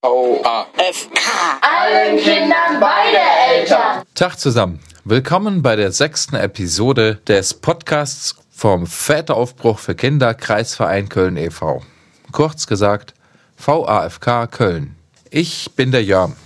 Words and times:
V-A-F-K. 0.00 1.20
Allen 1.60 2.18
Kindern 2.18 2.78
beide 2.78 3.18
Eltern. 3.50 4.04
Tag 4.14 4.38
zusammen. 4.38 4.78
Willkommen 5.02 5.60
bei 5.60 5.74
der 5.74 5.90
sechsten 5.90 6.36
Episode 6.36 7.16
des 7.26 7.54
Podcasts 7.54 8.36
vom 8.48 8.86
Väteraufbruch 8.86 9.80
für 9.80 9.96
Kinder 9.96 10.34
Kreisverein 10.34 11.08
Köln 11.08 11.36
e.V. 11.36 11.82
Kurz 12.30 12.68
gesagt 12.68 13.14
VAFK 13.56 14.48
Köln. 14.52 14.94
Ich 15.30 15.72
bin 15.74 15.90
der 15.90 16.04
Jörn. 16.04 16.36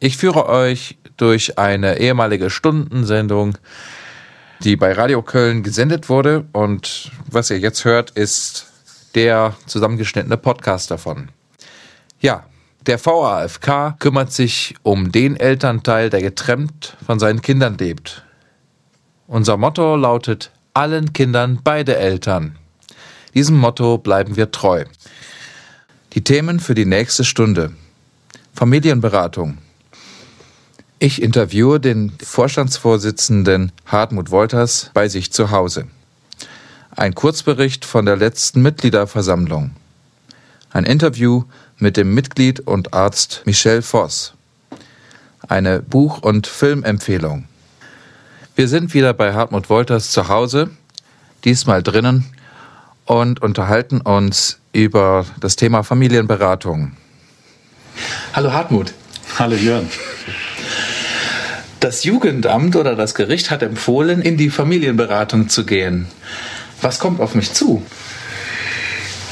Ich 0.00 0.18
führe 0.18 0.46
euch 0.46 0.98
durch 1.16 1.58
eine 1.58 2.00
ehemalige 2.00 2.50
Stundensendung, 2.50 3.56
die 4.60 4.76
bei 4.76 4.92
Radio 4.92 5.22
Köln 5.22 5.62
gesendet 5.62 6.10
wurde 6.10 6.44
und 6.52 7.10
was 7.30 7.48
ihr 7.48 7.58
jetzt 7.58 7.86
hört, 7.86 8.10
ist 8.10 8.66
der 9.14 9.56
zusammengeschnittene 9.64 10.36
Podcast 10.36 10.90
davon. 10.90 11.30
Ja, 12.20 12.44
der 12.88 13.04
VAFK 13.04 13.98
kümmert 13.98 14.32
sich 14.32 14.74
um 14.82 15.12
den 15.12 15.36
Elternteil, 15.36 16.08
der 16.08 16.22
getrennt 16.22 16.96
von 17.04 17.18
seinen 17.18 17.42
Kindern 17.42 17.76
lebt. 17.76 18.24
Unser 19.26 19.58
Motto 19.58 19.94
lautet 19.94 20.50
allen 20.72 21.12
Kindern 21.12 21.60
beide 21.62 21.96
Eltern. 21.96 22.56
Diesem 23.34 23.58
Motto 23.58 23.98
bleiben 23.98 24.36
wir 24.36 24.50
treu. 24.50 24.84
Die 26.14 26.24
Themen 26.24 26.60
für 26.60 26.74
die 26.74 26.86
nächste 26.86 27.24
Stunde. 27.24 27.74
Familienberatung. 28.54 29.58
Ich 30.98 31.20
interviewe 31.20 31.78
den 31.78 32.12
Vorstandsvorsitzenden 32.24 33.70
Hartmut 33.84 34.30
Wolters 34.30 34.90
bei 34.94 35.08
sich 35.08 35.30
zu 35.30 35.50
Hause. 35.50 35.88
Ein 36.90 37.14
Kurzbericht 37.14 37.84
von 37.84 38.06
der 38.06 38.16
letzten 38.16 38.62
Mitgliederversammlung. 38.62 39.72
Ein 40.70 40.84
Interview 40.84 41.44
mit 41.78 41.96
dem 41.96 42.14
Mitglied 42.14 42.60
und 42.60 42.94
Arzt 42.94 43.42
Michel 43.44 43.82
Voss. 43.82 44.34
Eine 45.48 45.80
Buch- 45.80 46.22
und 46.22 46.46
Filmempfehlung. 46.46 47.44
Wir 48.56 48.68
sind 48.68 48.94
wieder 48.94 49.14
bei 49.14 49.34
Hartmut 49.34 49.70
Wolters 49.70 50.10
zu 50.10 50.28
Hause, 50.28 50.70
diesmal 51.44 51.82
drinnen, 51.82 52.24
und 53.04 53.40
unterhalten 53.40 54.00
uns 54.00 54.58
über 54.72 55.24
das 55.40 55.56
Thema 55.56 55.82
Familienberatung. 55.82 56.92
Hallo 58.34 58.52
Hartmut. 58.52 58.92
Hallo 59.38 59.54
Jörn. 59.54 59.88
Das 61.80 62.02
Jugendamt 62.04 62.74
oder 62.74 62.96
das 62.96 63.14
Gericht 63.14 63.50
hat 63.50 63.62
empfohlen, 63.62 64.20
in 64.20 64.36
die 64.36 64.50
Familienberatung 64.50 65.48
zu 65.48 65.64
gehen. 65.64 66.08
Was 66.82 66.98
kommt 66.98 67.20
auf 67.20 67.34
mich 67.34 67.52
zu? 67.52 67.82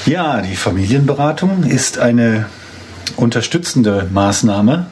Ja, 0.07 0.41
die 0.41 0.55
Familienberatung 0.55 1.65
ist 1.65 1.99
eine 1.99 2.47
unterstützende 3.17 4.09
Maßnahme, 4.13 4.87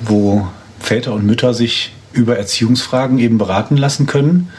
wo 0.00 0.48
Väter 0.80 1.12
und 1.12 1.24
Mütter 1.24 1.54
sich 1.54 1.92
über 2.12 2.36
Erziehungsfragen 2.36 3.20
eben 3.20 3.38
beraten 3.38 3.76
lassen 3.76 4.06
können. 4.06 4.50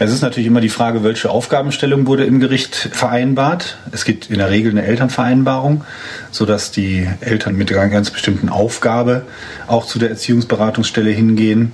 Es 0.00 0.10
ist 0.10 0.22
natürlich 0.22 0.48
immer 0.48 0.60
die 0.60 0.70
Frage, 0.70 1.04
welche 1.04 1.30
Aufgabenstellung 1.30 2.08
wurde 2.08 2.24
im 2.24 2.40
Gericht 2.40 2.74
vereinbart. 2.74 3.78
Es 3.92 4.04
gibt 4.04 4.28
in 4.28 4.38
der 4.38 4.50
Regel 4.50 4.72
eine 4.72 4.82
Elternvereinbarung, 4.82 5.84
sodass 6.32 6.72
die 6.72 7.08
Eltern 7.20 7.54
mit 7.54 7.70
einer 7.70 7.88
ganz 7.88 8.10
bestimmten 8.10 8.48
Aufgabe 8.48 9.22
auch 9.68 9.86
zu 9.86 10.00
der 10.00 10.10
Erziehungsberatungsstelle 10.10 11.10
hingehen. 11.10 11.70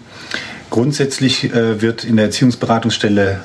Grundsätzlich 0.68 1.44
äh, 1.44 1.80
wird 1.80 2.04
in 2.04 2.16
der 2.16 2.26
Erziehungsberatungsstelle 2.26 3.40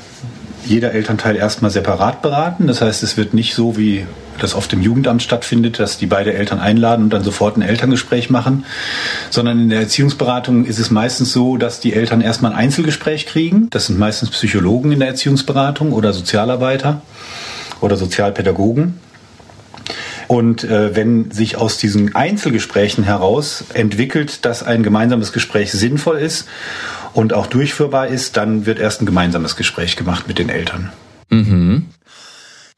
jeder 0.65 0.91
Elternteil 0.91 1.35
erstmal 1.35 1.71
separat 1.71 2.21
beraten. 2.21 2.67
Das 2.67 2.81
heißt, 2.81 3.03
es 3.03 3.17
wird 3.17 3.33
nicht 3.33 3.55
so, 3.55 3.77
wie 3.77 4.05
das 4.39 4.53
oft 4.53 4.71
im 4.73 4.81
Jugendamt 4.81 5.23
stattfindet, 5.23 5.79
dass 5.79 5.97
die 5.97 6.07
beide 6.07 6.33
Eltern 6.33 6.59
einladen 6.59 7.05
und 7.05 7.09
dann 7.11 7.23
sofort 7.23 7.57
ein 7.57 7.61
Elterngespräch 7.61 8.29
machen, 8.29 8.65
sondern 9.29 9.61
in 9.61 9.69
der 9.69 9.79
Erziehungsberatung 9.79 10.65
ist 10.65 10.79
es 10.79 10.91
meistens 10.91 11.31
so, 11.31 11.57
dass 11.57 11.79
die 11.79 11.93
Eltern 11.93 12.21
erstmal 12.21 12.51
ein 12.51 12.57
Einzelgespräch 12.57 13.25
kriegen. 13.25 13.69
Das 13.69 13.87
sind 13.87 13.97
meistens 13.97 14.31
Psychologen 14.31 14.91
in 14.91 14.99
der 14.99 15.09
Erziehungsberatung 15.09 15.93
oder 15.93 16.13
Sozialarbeiter 16.13 17.01
oder 17.81 17.95
Sozialpädagogen. 17.95 18.99
Und 20.27 20.63
äh, 20.63 20.95
wenn 20.95 21.31
sich 21.31 21.55
aus 21.57 21.77
diesen 21.77 22.15
Einzelgesprächen 22.15 23.03
heraus 23.03 23.65
entwickelt, 23.73 24.43
dass 24.43 24.63
ein 24.63 24.81
gemeinsames 24.81 25.33
Gespräch 25.33 25.71
sinnvoll 25.71 26.17
ist 26.17 26.47
und 27.15 27.33
auch 27.33 27.47
durchführbar 27.47 28.05
ist, 28.07 28.37
dann 28.37 28.65
wird 28.65 28.77
erst 28.77 29.01
ein 29.01 29.05
gemeinsames 29.05 29.55
Gespräch 29.55 29.95
gemacht 29.95 30.27
mit 30.27 30.37
den 30.37 30.49
Eltern. 30.49 30.91
Mhm. 31.29 31.85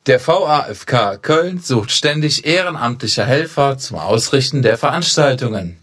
Der 0.06 0.22
VAFK 0.25 1.22
Köln 1.22 1.59
sucht 1.59 1.92
ständig 1.92 2.46
ehrenamtliche 2.46 3.26
Helfer 3.26 3.80
zum 3.80 3.97
Ausrichten 3.97 4.62
der 4.62 4.78
Veranstaltungen. 4.78 5.76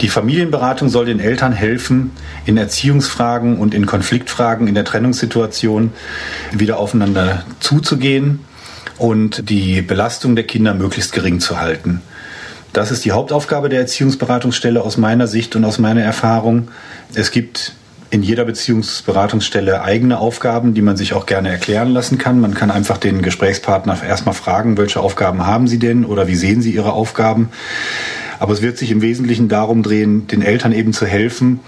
Die 0.00 0.08
Familienberatung 0.08 0.88
soll 0.88 1.06
den 1.06 1.20
Eltern 1.20 1.52
helfen, 1.52 2.10
in 2.44 2.58
Erziehungsfragen 2.58 3.58
und 3.58 3.72
in 3.72 3.86
Konfliktfragen 3.86 4.68
in 4.68 4.74
der 4.74 4.84
Trennungssituation 4.84 5.92
wieder 6.52 6.78
aufeinander 6.78 7.44
zuzugehen 7.60 8.40
und 8.98 9.48
die 9.48 9.80
Belastung 9.80 10.36
der 10.36 10.44
Kinder 10.44 10.74
möglichst 10.74 11.12
gering 11.12 11.40
zu 11.40 11.60
halten. 11.60 12.02
Das 12.74 12.90
ist 12.90 13.06
die 13.06 13.12
Hauptaufgabe 13.12 13.70
der 13.70 13.80
Erziehungsberatungsstelle 13.80 14.82
aus 14.82 14.98
meiner 14.98 15.26
Sicht 15.26 15.56
und 15.56 15.64
aus 15.64 15.78
meiner 15.78 16.02
Erfahrung. 16.02 16.68
Es 17.14 17.30
gibt 17.30 17.72
in 18.10 18.22
jeder 18.22 18.44
Beziehungsberatungsstelle 18.44 19.82
eigene 19.82 20.18
Aufgaben, 20.18 20.74
die 20.74 20.82
man 20.82 20.96
sich 20.98 21.14
auch 21.14 21.24
gerne 21.24 21.48
erklären 21.48 21.88
lassen 21.88 22.18
kann. 22.18 22.38
Man 22.38 22.54
kann 22.54 22.70
einfach 22.70 22.98
den 22.98 23.22
Gesprächspartner 23.22 24.02
erstmal 24.06 24.34
fragen, 24.34 24.76
welche 24.76 25.00
Aufgaben 25.00 25.46
haben 25.46 25.68
Sie 25.68 25.78
denn 25.78 26.04
oder 26.04 26.28
wie 26.28 26.36
sehen 26.36 26.60
Sie 26.60 26.72
Ihre 26.72 26.92
Aufgaben. 26.92 27.48
Aber 28.38 28.52
es 28.52 28.62
wird 28.62 28.78
sich 28.78 28.90
im 28.90 29.02
Wesentlichen 29.02 29.48
darum 29.48 29.82
drehen, 29.82 30.26
den 30.26 30.42
Eltern 30.42 30.72
eben 30.72 30.92
zu 30.92 31.06
helfen, 31.06 31.60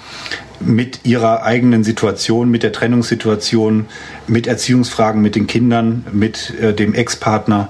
mit 0.60 1.00
ihrer 1.04 1.42
eigenen 1.42 1.84
Situation, 1.84 2.50
mit 2.50 2.62
der 2.62 2.72
Trennungssituation, 2.72 3.86
mit 4.26 4.46
Erziehungsfragen 4.46 5.22
mit 5.22 5.36
den 5.36 5.46
Kindern, 5.46 6.04
mit 6.12 6.52
äh, 6.60 6.74
dem 6.74 6.94
Ex-Partner 6.94 7.68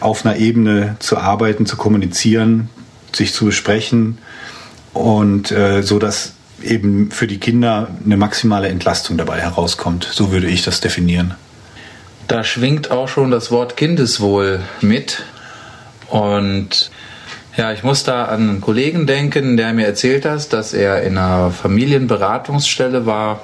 auf 0.00 0.24
einer 0.24 0.36
Ebene 0.36 0.96
zu 1.00 1.18
arbeiten, 1.18 1.66
zu 1.66 1.76
kommunizieren, 1.76 2.70
sich 3.12 3.32
zu 3.32 3.46
besprechen 3.46 4.18
und 4.92 5.50
äh, 5.50 5.82
so 5.82 5.98
dass 5.98 6.34
eben 6.62 7.10
für 7.10 7.26
die 7.26 7.38
Kinder 7.38 7.88
eine 8.04 8.16
maximale 8.16 8.68
Entlastung 8.68 9.16
dabei 9.16 9.40
herauskommt. 9.40 10.08
So 10.10 10.30
würde 10.30 10.46
ich 10.46 10.62
das 10.62 10.80
definieren. 10.80 11.34
Da 12.28 12.44
schwingt 12.44 12.90
auch 12.90 13.08
schon 13.08 13.30
das 13.30 13.50
Wort 13.50 13.76
Kindeswohl 13.76 14.60
mit 14.80 15.22
und 16.08 16.90
ja, 17.56 17.72
ich 17.72 17.82
muss 17.82 18.04
da 18.04 18.26
an 18.26 18.48
einen 18.48 18.60
Kollegen 18.60 19.06
denken, 19.06 19.56
der 19.56 19.72
mir 19.72 19.86
erzählt 19.86 20.24
hat, 20.24 20.52
dass 20.52 20.72
er 20.72 21.02
in 21.02 21.18
einer 21.18 21.50
Familienberatungsstelle 21.50 23.06
war 23.06 23.40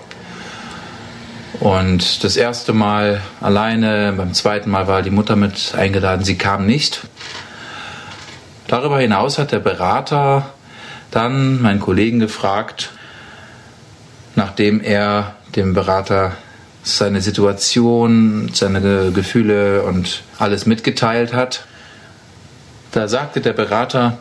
und 1.60 2.22
das 2.22 2.36
erste 2.36 2.72
Mal 2.72 3.22
alleine, 3.40 4.12
beim 4.16 4.34
zweiten 4.34 4.70
Mal 4.70 4.88
war 4.88 5.02
die 5.02 5.10
Mutter 5.10 5.36
mit 5.36 5.74
eingeladen, 5.74 6.24
sie 6.24 6.36
kam 6.36 6.66
nicht. 6.66 7.02
Darüber 8.68 9.00
hinaus 9.00 9.38
hat 9.38 9.52
der 9.52 9.60
Berater 9.60 10.50
dann 11.10 11.62
meinen 11.62 11.80
Kollegen 11.80 12.18
gefragt, 12.18 12.90
nachdem 14.34 14.80
er 14.80 15.34
dem 15.54 15.72
Berater 15.72 16.32
seine 16.82 17.20
Situation, 17.20 18.50
seine 18.52 19.12
Gefühle 19.12 19.82
und 19.82 20.22
alles 20.38 20.66
mitgeteilt 20.66 21.32
hat. 21.32 21.64
Da 22.96 23.08
sagte 23.08 23.42
der 23.42 23.52
Berater, 23.52 24.16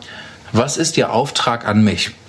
was 0.52 0.76
ist 0.76 0.98
Ihr 0.98 1.10
Auftrag 1.10 1.66
an 1.66 1.82
mich? 1.82 2.10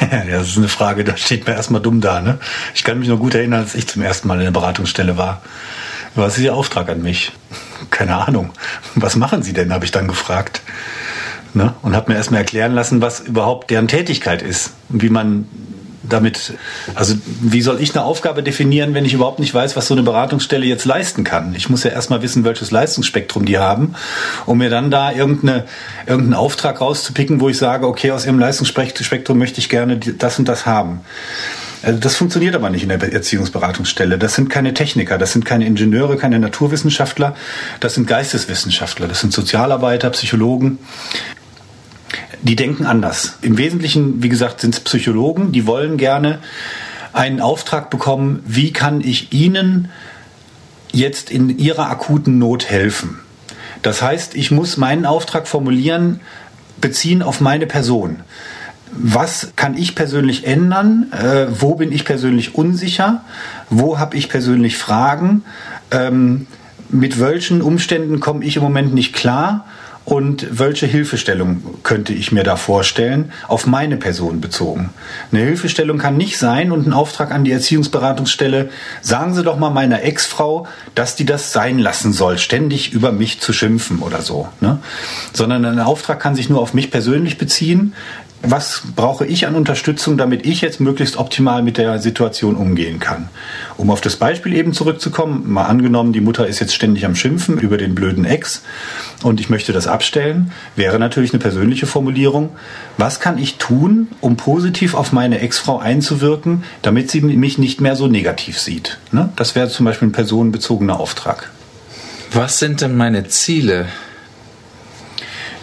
Ja, 0.00 0.22
das 0.24 0.50
ist 0.50 0.58
eine 0.58 0.68
Frage, 0.68 1.02
da 1.02 1.16
steht 1.16 1.48
mir 1.48 1.54
erstmal 1.54 1.80
dumm 1.80 2.00
da. 2.00 2.20
Ne? 2.20 2.38
Ich 2.74 2.84
kann 2.84 3.00
mich 3.00 3.08
noch 3.08 3.18
gut 3.18 3.34
erinnern, 3.34 3.62
als 3.62 3.74
ich 3.74 3.88
zum 3.88 4.02
ersten 4.02 4.28
Mal 4.28 4.38
in 4.38 4.44
der 4.44 4.50
Beratungsstelle 4.52 5.16
war. 5.16 5.42
Was 6.14 6.36
ist 6.36 6.44
Ihr 6.44 6.54
Auftrag 6.54 6.88
an 6.88 7.02
mich? 7.02 7.32
Keine 7.90 8.14
Ahnung. 8.14 8.52
Was 8.94 9.16
machen 9.16 9.42
Sie 9.42 9.52
denn, 9.52 9.72
habe 9.72 9.84
ich 9.84 9.90
dann 9.90 10.06
gefragt. 10.06 10.60
Ne? 11.52 11.74
Und 11.82 11.96
habe 11.96 12.12
mir 12.12 12.16
erstmal 12.16 12.42
erklären 12.42 12.72
lassen, 12.72 13.02
was 13.02 13.18
überhaupt 13.18 13.70
deren 13.70 13.88
Tätigkeit 13.88 14.42
ist 14.42 14.70
und 14.88 15.02
wie 15.02 15.10
man 15.10 15.48
damit, 16.08 16.54
also 16.94 17.14
wie 17.40 17.62
soll 17.62 17.80
ich 17.80 17.94
eine 17.94 18.04
Aufgabe 18.04 18.42
definieren, 18.42 18.94
wenn 18.94 19.04
ich 19.04 19.14
überhaupt 19.14 19.38
nicht 19.38 19.54
weiß, 19.54 19.76
was 19.76 19.86
so 19.86 19.94
eine 19.94 20.02
Beratungsstelle 20.02 20.66
jetzt 20.66 20.84
leisten 20.84 21.24
kann? 21.24 21.54
Ich 21.54 21.68
muss 21.68 21.84
ja 21.84 21.90
erstmal 21.90 22.22
wissen, 22.22 22.44
welches 22.44 22.70
Leistungsspektrum 22.70 23.44
die 23.44 23.58
haben, 23.58 23.94
um 24.46 24.58
mir 24.58 24.70
dann 24.70 24.90
da 24.90 25.12
irgendeine, 25.12 25.64
irgendeinen 26.06 26.34
Auftrag 26.34 26.80
rauszupicken, 26.80 27.40
wo 27.40 27.48
ich 27.48 27.58
sage, 27.58 27.86
okay, 27.86 28.10
aus 28.10 28.26
ihrem 28.26 28.38
Leistungsspektrum 28.38 29.38
möchte 29.38 29.60
ich 29.60 29.68
gerne 29.68 29.98
das 29.98 30.38
und 30.38 30.46
das 30.48 30.66
haben. 30.66 31.00
Also 31.82 32.00
das 32.00 32.16
funktioniert 32.16 32.54
aber 32.54 32.70
nicht 32.70 32.82
in 32.82 32.88
der 32.88 33.00
Erziehungsberatungsstelle. 33.00 34.18
Das 34.18 34.34
sind 34.34 34.48
keine 34.48 34.74
Techniker, 34.74 35.18
das 35.18 35.32
sind 35.32 35.44
keine 35.44 35.66
Ingenieure, 35.66 36.16
keine 36.16 36.38
Naturwissenschaftler, 36.38 37.36
das 37.80 37.94
sind 37.94 38.06
Geisteswissenschaftler, 38.06 39.06
das 39.06 39.20
sind 39.20 39.32
Sozialarbeiter, 39.32 40.10
Psychologen 40.10 40.78
die 42.46 42.56
denken 42.56 42.86
anders. 42.86 43.38
Im 43.42 43.58
Wesentlichen, 43.58 44.22
wie 44.22 44.28
gesagt, 44.28 44.60
sind 44.60 44.74
es 44.74 44.80
Psychologen, 44.80 45.52
die 45.52 45.66
wollen 45.66 45.96
gerne 45.96 46.38
einen 47.12 47.40
Auftrag 47.40 47.90
bekommen, 47.90 48.42
wie 48.46 48.72
kann 48.72 49.00
ich 49.00 49.32
Ihnen 49.32 49.88
jetzt 50.92 51.30
in 51.30 51.58
Ihrer 51.58 51.90
akuten 51.90 52.38
Not 52.38 52.68
helfen. 52.68 53.20
Das 53.82 54.02
heißt, 54.02 54.34
ich 54.34 54.50
muss 54.50 54.76
meinen 54.76 55.06
Auftrag 55.06 55.46
formulieren, 55.48 56.20
beziehen 56.80 57.22
auf 57.22 57.40
meine 57.40 57.66
Person. 57.66 58.20
Was 58.92 59.52
kann 59.56 59.76
ich 59.76 59.94
persönlich 59.94 60.46
ändern? 60.46 61.12
Äh, 61.12 61.46
wo 61.60 61.74
bin 61.74 61.92
ich 61.92 62.04
persönlich 62.04 62.54
unsicher? 62.54 63.24
Wo 63.68 63.98
habe 63.98 64.16
ich 64.16 64.28
persönlich 64.28 64.76
Fragen? 64.76 65.44
Ähm, 65.90 66.46
mit 66.88 67.18
welchen 67.18 67.62
Umständen 67.62 68.20
komme 68.20 68.44
ich 68.44 68.56
im 68.56 68.62
Moment 68.62 68.94
nicht 68.94 69.12
klar? 69.12 69.66
Und 70.06 70.46
welche 70.56 70.86
Hilfestellung 70.86 71.82
könnte 71.82 72.14
ich 72.14 72.30
mir 72.30 72.44
da 72.44 72.54
vorstellen, 72.54 73.32
auf 73.48 73.66
meine 73.66 73.96
Person 73.96 74.40
bezogen. 74.40 74.90
Eine 75.32 75.42
Hilfestellung 75.42 75.98
kann 75.98 76.16
nicht 76.16 76.38
sein 76.38 76.70
und 76.70 76.86
ein 76.86 76.92
Auftrag 76.92 77.32
an 77.32 77.42
die 77.42 77.50
Erziehungsberatungsstelle, 77.50 78.70
sagen 79.02 79.34
Sie 79.34 79.42
doch 79.42 79.58
mal 79.58 79.70
meiner 79.70 80.04
Ex-Frau, 80.04 80.68
dass 80.94 81.16
die 81.16 81.26
das 81.26 81.52
sein 81.52 81.80
lassen 81.80 82.12
soll, 82.12 82.38
ständig 82.38 82.92
über 82.92 83.10
mich 83.10 83.40
zu 83.40 83.52
schimpfen 83.52 83.98
oder 83.98 84.22
so. 84.22 84.48
Ne? 84.60 84.78
Sondern 85.32 85.64
ein 85.64 85.80
Auftrag 85.80 86.20
kann 86.20 86.36
sich 86.36 86.48
nur 86.48 86.60
auf 86.60 86.72
mich 86.72 86.92
persönlich 86.92 87.36
beziehen 87.36 87.92
was 88.42 88.82
brauche 88.94 89.26
ich 89.26 89.46
an 89.46 89.54
Unterstützung, 89.54 90.16
damit 90.16 90.46
ich 90.46 90.60
jetzt 90.60 90.80
möglichst 90.80 91.16
optimal 91.16 91.62
mit 91.62 91.78
der 91.78 91.98
Situation 91.98 92.54
umgehen 92.56 92.98
kann. 92.98 93.28
Um 93.76 93.90
auf 93.90 94.00
das 94.00 94.16
Beispiel 94.16 94.54
eben 94.54 94.72
zurückzukommen, 94.72 95.50
mal 95.50 95.64
angenommen, 95.64 96.12
die 96.12 96.20
Mutter 96.20 96.46
ist 96.46 96.60
jetzt 96.60 96.74
ständig 96.74 97.04
am 97.06 97.14
Schimpfen 97.14 97.58
über 97.58 97.76
den 97.76 97.94
blöden 97.94 98.24
Ex 98.24 98.62
und 99.22 99.40
ich 99.40 99.48
möchte 99.48 99.72
das 99.72 99.86
abstellen, 99.86 100.52
wäre 100.76 100.98
natürlich 100.98 101.32
eine 101.32 101.40
persönliche 101.40 101.86
Formulierung. 101.86 102.50
Was 102.98 103.20
kann 103.20 103.38
ich 103.38 103.56
tun, 103.56 104.08
um 104.20 104.36
positiv 104.36 104.94
auf 104.94 105.12
meine 105.12 105.40
Ex-Frau 105.40 105.78
einzuwirken, 105.78 106.64
damit 106.82 107.10
sie 107.10 107.20
mich 107.20 107.58
nicht 107.58 107.80
mehr 107.80 107.96
so 107.96 108.06
negativ 108.06 108.58
sieht? 108.58 108.98
Ne? 109.12 109.30
Das 109.36 109.54
wäre 109.54 109.68
zum 109.68 109.86
Beispiel 109.86 110.08
ein 110.08 110.12
personenbezogener 110.12 111.00
Auftrag. 111.00 111.50
Was 112.32 112.58
sind 112.58 112.80
denn 112.80 112.96
meine 112.96 113.28
Ziele? 113.28 113.86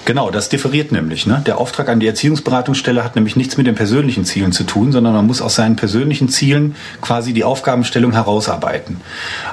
Genau, 0.06 0.32
das 0.32 0.50
differiert 0.50 0.92
nämlich. 0.92 1.26
Ne? 1.28 1.42
Der 1.46 1.58
Auftrag 1.58 1.88
an 1.88 2.02
die 2.02 2.08
Erziehungsberatungsstelle 2.08 3.04
hat 3.06 3.16
nämlich 3.16 3.38
nichts 3.38 3.56
mit 3.56 3.68
den 3.68 3.76
persönlichen 3.76 4.26
Zielen 4.26 4.52
zu 4.52 4.66
tun, 4.66 4.92
sondern 4.92 5.14
man 5.14 5.26
muss 5.26 5.42
aus 5.42 5.56
seinen 5.56 5.78
persönlichen 5.78 6.28
Zielen 6.28 6.76
quasi 7.00 7.32
die 7.32 7.46
Aufgabenstellung 7.46 8.12
herausarbeiten. 8.12 9.00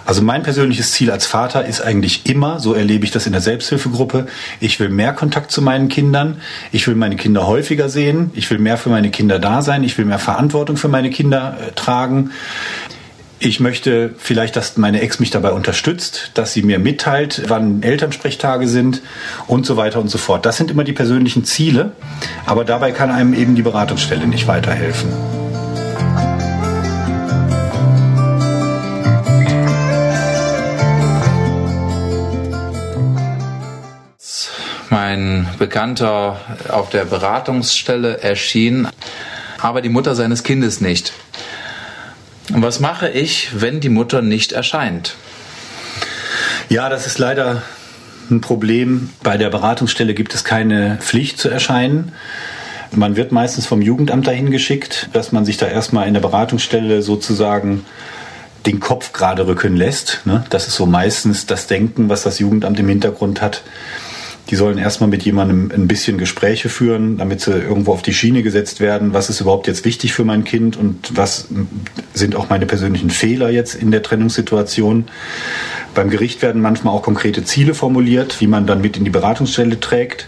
Also 0.04 0.22
mein 0.22 0.42
persönliches 0.42 0.90
Ziel 0.90 1.12
als 1.12 1.26
Vater 1.26 1.64
ist 1.64 1.80
eigentlich 1.80 2.26
immer, 2.26 2.58
so 2.58 2.74
erlebe 2.74 3.04
ich 3.04 3.12
das 3.12 3.26
in 3.26 3.32
der 3.32 3.40
Selbsthilfegruppe, 3.40 4.26
ich 4.58 4.80
will 4.80 4.88
mehr 4.88 5.12
Kontakt 5.12 5.52
zu 5.52 5.62
meinen 5.62 5.88
Kindern, 5.88 6.40
ich 6.72 6.88
will 6.88 6.96
meine 6.96 7.14
Kinder 7.14 7.46
häufiger 7.46 7.88
sehen, 7.88 8.32
ich 8.34 8.50
will 8.50 8.58
mehr 8.58 8.76
für 8.76 8.90
meine 8.90 9.10
Kinder 9.10 9.38
da 9.38 9.62
sein, 9.62 9.84
ich 9.84 9.96
will 9.98 10.04
mehr 10.04 10.18
Verantwortung 10.18 10.76
für 10.76 10.88
meine 10.88 11.10
Kinder 11.10 11.56
äh, 11.60 11.72
tragen. 11.72 12.32
Ich 13.42 13.58
möchte 13.58 14.14
vielleicht, 14.18 14.54
dass 14.54 14.76
meine 14.76 15.00
Ex 15.00 15.18
mich 15.18 15.30
dabei 15.30 15.52
unterstützt, 15.52 16.32
dass 16.34 16.52
sie 16.52 16.62
mir 16.62 16.78
mitteilt, 16.78 17.44
wann 17.48 17.82
Elternsprechtage 17.82 18.68
sind 18.68 19.00
und 19.46 19.64
so 19.64 19.78
weiter 19.78 19.98
und 19.98 20.08
so 20.08 20.18
fort. 20.18 20.44
Das 20.44 20.58
sind 20.58 20.70
immer 20.70 20.84
die 20.84 20.92
persönlichen 20.92 21.46
Ziele, 21.46 21.92
aber 22.44 22.66
dabei 22.66 22.92
kann 22.92 23.10
einem 23.10 23.32
eben 23.32 23.54
die 23.54 23.62
Beratungsstelle 23.62 24.26
nicht 24.26 24.46
weiterhelfen. 24.46 25.08
Mein 34.90 35.48
Bekannter 35.58 36.40
auf 36.68 36.90
der 36.90 37.06
Beratungsstelle 37.06 38.18
erschien, 38.18 38.86
aber 39.62 39.80
die 39.80 39.88
Mutter 39.88 40.14
seines 40.14 40.42
Kindes 40.42 40.82
nicht. 40.82 41.14
Und 42.52 42.62
was 42.62 42.80
mache 42.80 43.08
ich, 43.08 43.50
wenn 43.60 43.80
die 43.80 43.88
Mutter 43.88 44.22
nicht 44.22 44.52
erscheint? 44.52 45.14
Ja, 46.68 46.88
das 46.88 47.06
ist 47.06 47.18
leider 47.18 47.62
ein 48.30 48.40
Problem. 48.40 49.10
Bei 49.22 49.36
der 49.36 49.50
Beratungsstelle 49.50 50.14
gibt 50.14 50.34
es 50.34 50.44
keine 50.44 50.98
Pflicht 51.00 51.38
zu 51.38 51.48
erscheinen. 51.48 52.12
Man 52.92 53.16
wird 53.16 53.30
meistens 53.30 53.66
vom 53.66 53.82
Jugendamt 53.82 54.26
dahin 54.26 54.50
geschickt, 54.50 55.08
dass 55.12 55.32
man 55.32 55.44
sich 55.44 55.56
da 55.56 55.66
erstmal 55.66 56.08
in 56.08 56.14
der 56.14 56.20
Beratungsstelle 56.20 57.02
sozusagen 57.02 57.84
den 58.66 58.80
Kopf 58.80 59.12
gerade 59.12 59.46
rücken 59.46 59.76
lässt. 59.76 60.22
Ne? 60.24 60.44
Das 60.50 60.66
ist 60.66 60.74
so 60.74 60.86
meistens 60.86 61.46
das 61.46 61.66
Denken, 61.66 62.08
was 62.08 62.22
das 62.22 62.38
Jugendamt 62.40 62.78
im 62.78 62.88
Hintergrund 62.88 63.40
hat. 63.40 63.62
Die 64.50 64.56
sollen 64.56 64.78
erstmal 64.78 65.08
mit 65.08 65.22
jemandem 65.22 65.70
ein 65.72 65.86
bisschen 65.86 66.18
Gespräche 66.18 66.68
führen, 66.68 67.18
damit 67.18 67.40
sie 67.40 67.52
irgendwo 67.52 67.92
auf 67.92 68.02
die 68.02 68.12
Schiene 68.12 68.42
gesetzt 68.42 68.80
werden. 68.80 69.14
Was 69.14 69.30
ist 69.30 69.40
überhaupt 69.40 69.68
jetzt 69.68 69.84
wichtig 69.84 70.12
für 70.12 70.24
mein 70.24 70.42
Kind 70.42 70.76
und 70.76 71.16
was 71.16 71.48
sind 72.14 72.34
auch 72.34 72.50
meine 72.50 72.66
persönlichen 72.66 73.10
Fehler 73.10 73.50
jetzt 73.50 73.74
in 73.74 73.92
der 73.92 74.02
Trennungssituation? 74.02 75.04
Beim 75.94 76.10
Gericht 76.10 76.42
werden 76.42 76.62
manchmal 76.62 76.94
auch 76.94 77.02
konkrete 77.02 77.44
Ziele 77.44 77.74
formuliert, 77.74 78.40
wie 78.40 78.48
man 78.48 78.66
dann 78.66 78.80
mit 78.80 78.96
in 78.96 79.04
die 79.04 79.10
Beratungsstelle 79.10 79.78
trägt. 79.78 80.26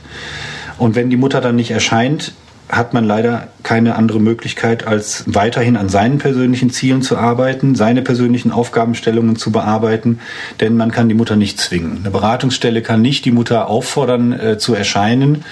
Und 0.78 0.94
wenn 0.94 1.10
die 1.10 1.16
Mutter 1.16 1.40
dann 1.40 1.56
nicht 1.56 1.72
erscheint, 1.72 2.32
hat 2.72 2.94
man 2.94 3.04
leider 3.04 3.48
keine 3.62 3.96
andere 3.96 4.18
Möglichkeit, 4.18 4.86
als 4.86 5.24
weiterhin 5.26 5.76
an 5.76 5.90
seinen 5.90 6.16
persönlichen 6.16 6.70
Zielen 6.70 7.02
zu 7.02 7.18
arbeiten, 7.18 7.74
seine 7.74 8.00
persönlichen 8.00 8.50
Aufgabenstellungen 8.50 9.36
zu 9.36 9.52
bearbeiten, 9.52 10.20
denn 10.60 10.78
man 10.78 10.90
kann 10.90 11.06
die 11.10 11.14
Mutter 11.14 11.36
nicht 11.36 11.60
zwingen. 11.60 11.98
Eine 11.98 12.10
Beratungsstelle 12.10 12.80
kann 12.80 13.02
nicht 13.02 13.26
die 13.26 13.30
Mutter 13.30 13.68
auffordern 13.68 14.32
äh, 14.32 14.58
zu 14.58 14.74
erscheinen 14.74 15.44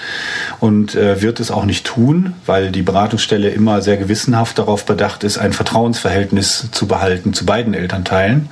und 0.59 0.95
äh, 0.95 1.21
wird 1.21 1.39
es 1.39 1.51
auch 1.51 1.65
nicht 1.65 1.85
tun, 1.85 2.33
weil 2.47 2.71
die 2.71 2.81
Beratungsstelle 2.81 3.49
immer 3.49 3.83
sehr 3.83 3.97
gewissenhaft 3.97 4.57
darauf 4.57 4.85
bedacht 4.85 5.23
ist, 5.23 5.37
ein 5.37 5.53
Vertrauensverhältnis 5.53 6.69
zu 6.71 6.87
behalten 6.87 7.33
zu 7.33 7.45
beiden 7.45 7.75
Elternteilen. 7.75 8.49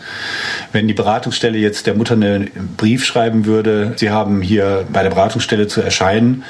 Wenn 0.71 0.87
die 0.87 0.93
Beratungsstelle 0.93 1.57
jetzt 1.57 1.87
der 1.87 1.95
Mutter 1.95 2.13
einen 2.13 2.51
Brief 2.77 3.03
schreiben 3.03 3.45
würde, 3.45 3.93
sie 3.95 4.11
haben 4.11 4.43
hier 4.43 4.85
bei 4.93 5.01
der 5.01 5.09
Beratungsstelle 5.09 5.67
zu 5.67 5.81
erscheinen, 5.81 6.43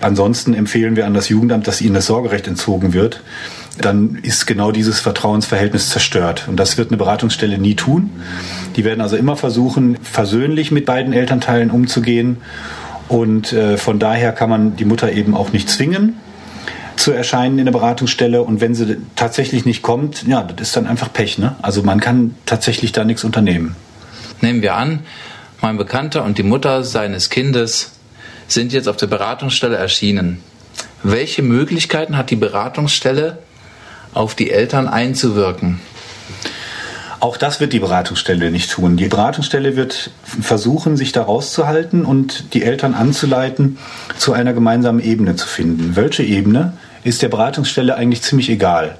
ansonsten 0.00 0.54
empfehlen 0.54 0.96
wir 0.96 1.06
an 1.06 1.14
das 1.14 1.28
Jugendamt, 1.28 1.66
dass 1.66 1.80
ihnen 1.80 1.94
das 1.94 2.06
Sorgerecht 2.06 2.46
entzogen 2.46 2.92
wird, 2.92 3.22
dann 3.80 4.18
ist 4.22 4.46
genau 4.46 4.70
dieses 4.70 5.00
Vertrauensverhältnis 5.00 5.90
zerstört. 5.90 6.46
Und 6.48 6.56
das 6.58 6.78
wird 6.78 6.90
eine 6.90 6.96
Beratungsstelle 6.96 7.58
nie 7.58 7.74
tun. 7.74 8.10
Die 8.76 8.84
werden 8.84 9.00
also 9.00 9.16
immer 9.16 9.36
versuchen, 9.36 9.96
versöhnlich 10.02 10.70
mit 10.70 10.86
beiden 10.86 11.12
Elternteilen 11.12 11.70
umzugehen. 11.70 12.38
Und 13.08 13.52
äh, 13.52 13.76
von 13.76 13.98
daher 13.98 14.32
kann 14.32 14.48
man 14.48 14.76
die 14.76 14.84
Mutter 14.84 15.12
eben 15.12 15.34
auch 15.34 15.52
nicht 15.52 15.68
zwingen 15.68 16.14
zu 16.96 17.12
erscheinen 17.12 17.58
in 17.58 17.64
der 17.64 17.72
Beratungsstelle 17.72 18.42
und 18.42 18.60
wenn 18.60 18.74
sie 18.74 18.98
tatsächlich 19.16 19.64
nicht 19.64 19.82
kommt, 19.82 20.26
ja, 20.26 20.42
das 20.42 20.68
ist 20.68 20.76
dann 20.76 20.86
einfach 20.86 21.12
Pech. 21.12 21.38
Ne? 21.38 21.56
Also 21.60 21.82
man 21.82 22.00
kann 22.00 22.36
tatsächlich 22.46 22.92
da 22.92 23.04
nichts 23.04 23.24
unternehmen. 23.24 23.76
Nehmen 24.40 24.62
wir 24.62 24.74
an, 24.76 25.00
mein 25.60 25.76
Bekannter 25.76 26.24
und 26.24 26.38
die 26.38 26.42
Mutter 26.42 26.84
seines 26.84 27.30
Kindes 27.30 27.93
sind 28.46 28.72
jetzt 28.72 28.88
auf 28.88 28.96
der 28.96 29.06
Beratungsstelle 29.06 29.76
erschienen. 29.76 30.40
Welche 31.02 31.42
Möglichkeiten 31.42 32.16
hat 32.16 32.30
die 32.30 32.36
Beratungsstelle, 32.36 33.38
auf 34.14 34.34
die 34.34 34.50
Eltern 34.50 34.88
einzuwirken? 34.88 35.80
Auch 37.20 37.36
das 37.38 37.58
wird 37.58 37.72
die 37.72 37.78
Beratungsstelle 37.78 38.50
nicht 38.50 38.70
tun. 38.70 38.98
Die 38.98 39.08
Beratungsstelle 39.08 39.76
wird 39.76 40.10
versuchen, 40.24 40.96
sich 40.96 41.12
da 41.12 41.22
rauszuhalten 41.22 42.04
und 42.04 42.52
die 42.52 42.62
Eltern 42.62 42.92
anzuleiten, 42.92 43.78
zu 44.18 44.34
einer 44.34 44.52
gemeinsamen 44.52 45.00
Ebene 45.00 45.34
zu 45.34 45.46
finden. 45.46 45.96
Welche 45.96 46.22
Ebene 46.22 46.74
ist 47.02 47.22
der 47.22 47.28
Beratungsstelle 47.28 47.94
eigentlich 47.96 48.22
ziemlich 48.22 48.50
egal. 48.50 48.98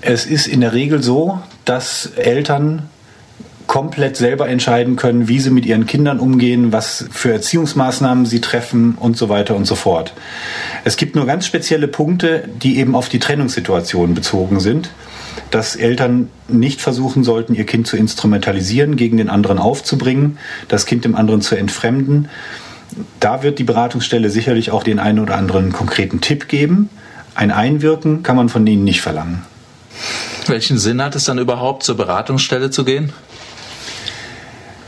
Es 0.00 0.24
ist 0.24 0.46
in 0.46 0.62
der 0.62 0.72
Regel 0.72 1.02
so, 1.02 1.40
dass 1.64 2.06
Eltern 2.16 2.88
komplett 3.74 4.16
selber 4.16 4.48
entscheiden 4.48 4.94
können, 4.94 5.26
wie 5.26 5.40
sie 5.40 5.50
mit 5.50 5.66
ihren 5.66 5.84
Kindern 5.84 6.20
umgehen, 6.20 6.72
was 6.72 7.06
für 7.10 7.32
Erziehungsmaßnahmen 7.32 8.24
sie 8.24 8.40
treffen 8.40 8.94
und 9.00 9.16
so 9.16 9.28
weiter 9.28 9.56
und 9.56 9.64
so 9.64 9.74
fort. 9.74 10.12
Es 10.84 10.96
gibt 10.96 11.16
nur 11.16 11.26
ganz 11.26 11.44
spezielle 11.44 11.88
Punkte, 11.88 12.48
die 12.62 12.78
eben 12.78 12.94
auf 12.94 13.08
die 13.08 13.18
Trennungssituation 13.18 14.14
bezogen 14.14 14.60
sind, 14.60 14.90
dass 15.50 15.74
Eltern 15.74 16.30
nicht 16.46 16.80
versuchen 16.80 17.24
sollten, 17.24 17.56
ihr 17.56 17.66
Kind 17.66 17.88
zu 17.88 17.96
instrumentalisieren, 17.96 18.94
gegen 18.94 19.16
den 19.16 19.28
anderen 19.28 19.58
aufzubringen, 19.58 20.38
das 20.68 20.86
Kind 20.86 21.04
dem 21.04 21.16
anderen 21.16 21.40
zu 21.40 21.56
entfremden. 21.56 22.28
Da 23.18 23.42
wird 23.42 23.58
die 23.58 23.64
Beratungsstelle 23.64 24.30
sicherlich 24.30 24.70
auch 24.70 24.84
den 24.84 25.00
einen 25.00 25.18
oder 25.18 25.34
anderen 25.34 25.72
konkreten 25.72 26.20
Tipp 26.20 26.46
geben. 26.46 26.90
Ein 27.34 27.50
Einwirken 27.50 28.22
kann 28.22 28.36
man 28.36 28.48
von 28.48 28.64
ihnen 28.68 28.84
nicht 28.84 29.00
verlangen. 29.00 29.42
Welchen 30.46 30.78
Sinn 30.78 31.02
hat 31.02 31.16
es 31.16 31.24
dann 31.24 31.38
überhaupt, 31.38 31.82
zur 31.82 31.96
Beratungsstelle 31.96 32.70
zu 32.70 32.84
gehen? 32.84 33.12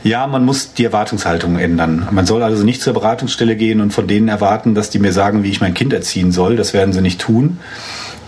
Ja, 0.07 0.25
man 0.25 0.45
muss 0.45 0.73
die 0.73 0.85
Erwartungshaltung 0.85 1.59
ändern. 1.59 2.07
Man 2.11 2.25
soll 2.25 2.41
also 2.41 2.63
nicht 2.63 2.81
zur 2.81 2.93
Beratungsstelle 2.93 3.57
gehen 3.57 3.81
und 3.81 3.91
von 3.91 4.07
denen 4.07 4.29
erwarten, 4.29 4.73
dass 4.73 4.89
die 4.89 4.99
mir 4.99 5.11
sagen, 5.11 5.43
wie 5.43 5.49
ich 5.49 5.59
mein 5.59 5.73
Kind 5.73 5.91
erziehen 5.91 6.31
soll. 6.31 6.55
Das 6.55 6.73
werden 6.73 6.93
sie 6.93 7.01
nicht 7.01 7.19
tun. 7.19 7.59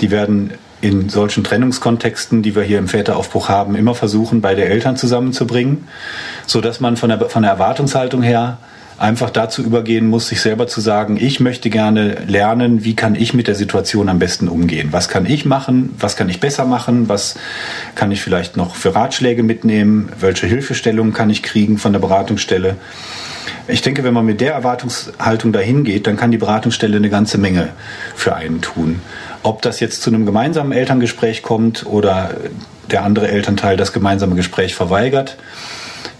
Die 0.01 0.11
werden 0.11 0.51
in 0.81 1.07
solchen 1.07 1.45
Trennungskontexten, 1.45 2.43
die 2.43 2.53
wir 2.53 2.63
hier 2.63 2.79
im 2.79 2.89
Väteraufbruch 2.89 3.47
haben, 3.47 3.77
immer 3.77 3.95
versuchen, 3.95 4.41
beide 4.41 4.65
Eltern 4.65 4.97
zusammenzubringen, 4.97 5.87
so 6.45 6.59
dass 6.59 6.81
man 6.81 6.97
von 6.97 7.09
der, 7.09 7.29
von 7.29 7.43
der 7.43 7.51
Erwartungshaltung 7.51 8.23
her 8.23 8.57
einfach 8.99 9.29
dazu 9.29 9.63
übergehen 9.63 10.07
muss, 10.07 10.27
sich 10.27 10.41
selber 10.41 10.67
zu 10.67 10.81
sagen, 10.81 11.17
ich 11.19 11.39
möchte 11.39 11.69
gerne 11.69 12.17
lernen, 12.27 12.83
wie 12.83 12.95
kann 12.95 13.15
ich 13.15 13.33
mit 13.33 13.47
der 13.47 13.55
Situation 13.55 14.09
am 14.09 14.19
besten 14.19 14.47
umgehen? 14.47 14.89
Was 14.91 15.07
kann 15.07 15.25
ich 15.25 15.45
machen? 15.45 15.95
Was 15.97 16.15
kann 16.17 16.29
ich 16.29 16.39
besser 16.39 16.65
machen? 16.65 17.07
Was 17.07 17.35
kann 17.95 18.11
ich 18.11 18.21
vielleicht 18.21 18.57
noch 18.57 18.75
für 18.75 18.95
Ratschläge 18.95 19.41
mitnehmen? 19.43 20.09
Welche 20.19 20.47
Hilfestellungen 20.47 21.13
kann 21.13 21.29
ich 21.29 21.43
kriegen 21.43 21.77
von 21.77 21.93
der 21.93 21.99
Beratungsstelle? 21.99 22.75
Ich 23.67 23.81
denke, 23.81 24.03
wenn 24.03 24.13
man 24.13 24.25
mit 24.25 24.41
der 24.41 24.53
Erwartungshaltung 24.53 25.53
dahin 25.53 25.83
geht, 25.83 26.07
dann 26.07 26.17
kann 26.17 26.31
die 26.31 26.37
Beratungsstelle 26.37 26.97
eine 26.97 27.09
ganze 27.09 27.37
Menge 27.37 27.69
für 28.15 28.35
einen 28.35 28.61
tun. 28.61 29.01
Ob 29.43 29.61
das 29.61 29.79
jetzt 29.79 30.01
zu 30.01 30.09
einem 30.09 30.25
gemeinsamen 30.25 30.71
Elterngespräch 30.71 31.41
kommt 31.41 31.85
oder 31.85 32.31
der 32.91 33.03
andere 33.03 33.29
Elternteil 33.29 33.77
das 33.77 33.93
gemeinsame 33.93 34.35
Gespräch 34.35 34.75
verweigert, 34.75 35.37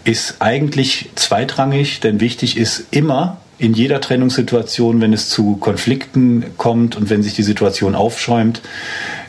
ist 0.04 0.38
eigentlich 0.40 1.10
zweitrangig, 1.16 2.00
denn 2.00 2.20
wichtig 2.20 2.58
ist 2.58 2.86
immer 2.92 3.38
in 3.58 3.74
jeder 3.74 4.00
Trennungssituation, 4.00 5.02
wenn 5.02 5.14
es 5.14 5.30
zu 5.30 5.58
Konflikten 5.58 6.46
kommt 6.58 6.96
und 6.96 7.10
wenn 7.10 7.22
sich 7.22 7.34
die 7.34 7.44
Situation 7.44 7.94
aufschäumt, 7.94 8.62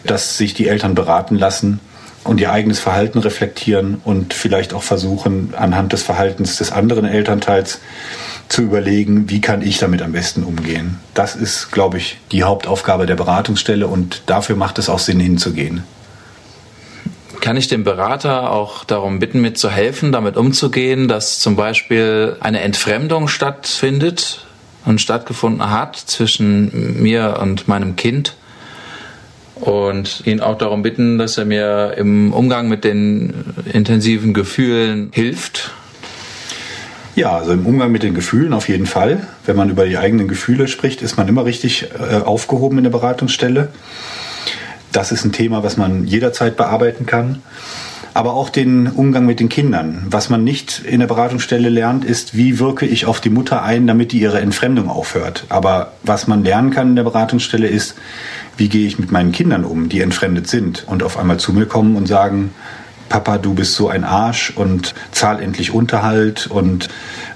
dass 0.05 0.39
sich 0.39 0.55
die 0.55 0.69
Eltern 0.69 0.95
beraten 0.95 1.37
lassen 1.37 1.81
und 2.23 2.41
ihr 2.41 2.53
eigenes 2.53 2.79
Verhalten 2.79 3.19
reflektieren 3.19 4.01
und 4.05 4.33
vielleicht 4.33 4.73
auch 4.73 4.83
versuchen, 4.83 5.55
anhand 5.57 5.93
des 5.93 6.03
Verhaltens 6.03 6.57
des 6.57 6.71
anderen 6.71 7.05
Elternteils 7.05 7.81
zu 8.49 8.63
überlegen, 8.63 9.31
wie 9.31 9.41
kann 9.41 9.63
ich 9.63 9.79
damit 9.79 10.03
am 10.03 10.13
besten 10.13 10.43
umgehen. 10.45 10.99
Das 11.15 11.35
ist, 11.37 11.71
glaube 11.73 11.99
ich, 11.99 12.19
die 12.31 12.45
Hauptaufgabe 12.45 13.07
der 13.07 13.17
Beratungsstelle 13.17 13.87
und 13.87 14.23
dafür 14.27 14.57
macht 14.57 14.79
es 14.79 14.89
auch 14.89 14.99
Sinn 14.99 15.21
hinzugehen. 15.21 15.83
Kann 17.41 17.57
ich 17.57 17.69
den 17.69 17.85
Berater 17.85 18.53
auch 18.53 18.85
darum 18.85 19.19
bitten, 19.19 19.41
mitzuhelfen, 19.41 20.13
damit 20.13 20.37
umzugehen, 20.37 21.09
dass 21.09 21.39
zum 21.39 21.57
Beispiel 21.57 22.37
eine 22.41 22.61
Entfremdung 22.61 23.29
stattfindet 23.29 24.47
und 24.85 25.01
stattgefunden 25.01 25.71
hat 25.71 25.97
zwischen 25.97 27.03
mir 27.03 27.39
und 27.41 27.67
meinem 27.67 27.97
Kind? 27.97 28.35
Und 29.55 30.23
ihn 30.27 30.41
auch 30.41 30.57
darum 30.57 30.83
bitten, 30.83 31.19
dass 31.19 31.39
er 31.39 31.45
mir 31.45 31.95
im 31.97 32.33
Umgang 32.33 32.69
mit 32.69 32.85
den 32.85 33.33
intensiven 33.73 34.33
Gefühlen 34.33 35.11
hilft? 35.13 35.73
Ja, 37.15 37.37
also 37.37 37.53
im 37.53 37.67
Umgang 37.67 37.91
mit 37.91 38.03
den 38.03 38.15
Gefühlen 38.15 38.53
auf 38.53 38.69
jeden 38.69 38.87
Fall. 38.87 39.27
Wenn 39.45 39.57
man 39.57 39.69
über 39.69 39.87
die 39.87 39.99
eigenen 39.99 40.29
Gefühle 40.29 40.69
spricht, 40.69 41.03
ist 41.03 41.17
man 41.17 41.29
immer 41.29 41.45
richtig 41.45 41.89
äh, 41.99 42.17
aufgehoben 42.17 42.79
in 42.79 42.85
der 42.85 42.91
Beratungsstelle. 42.91 43.69
Das 44.93 45.13
ist 45.13 45.25
ein 45.25 45.33
Thema, 45.33 45.63
was 45.63 45.77
man 45.77 46.07
jederzeit 46.07 46.57
bearbeiten 46.57 47.07
kann. 47.07 47.43
Aber 48.13 48.35
auch 48.35 48.49
den 48.49 48.89
Umgang 48.89 49.25
mit 49.25 49.39
den 49.39 49.49
Kindern. 49.49 50.05
Was 50.11 50.31
man 50.31 50.43
nicht 50.43 50.81
in 50.85 50.99
der 50.99 51.07
Beratungsstelle 51.07 51.69
lernt, 51.69 52.05
ist, 52.05 52.37
wie 52.37 52.59
wirke 52.59 52.85
ich 52.85 53.07
auf 53.07 53.21
die 53.21 53.31
Mutter 53.31 53.63
ein, 53.63 53.87
damit 53.87 54.11
die 54.11 54.21
ihre 54.21 54.41
Entfremdung 54.41 54.91
aufhört. 54.91 55.47
Aber 55.49 55.93
was 56.03 56.27
man 56.27 56.43
lernen 56.43 56.73
kann 56.73 56.89
in 56.89 56.97
der 56.97 57.05
Beratungsstelle 57.05 57.69
ist, 57.69 57.95
wie 58.57 58.69
gehe 58.69 58.87
ich 58.87 58.99
mit 58.99 59.13
meinen 59.13 59.31
Kindern 59.31 59.65
um, 59.65 59.89
die 59.89 60.01
entfremdet 60.01 60.49
sind 60.49 60.85
und 60.89 61.05
auf 61.05 61.17
einmal 61.17 61.39
zu 61.39 61.53
mir 61.53 61.67
kommen 61.67 61.95
und 61.95 62.07
sagen, 62.07 62.53
Papa, 63.11 63.39
du 63.39 63.55
bist 63.55 63.75
so 63.75 63.89
ein 63.89 64.05
Arsch 64.05 64.53
und 64.55 64.95
zahl 65.11 65.43
endlich 65.43 65.73
Unterhalt 65.75 66.47
und 66.47 66.89